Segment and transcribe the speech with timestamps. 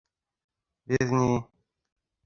[0.93, 1.31] —Беҙ ни...